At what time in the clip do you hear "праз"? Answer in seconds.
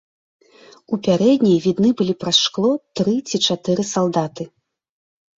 2.23-2.37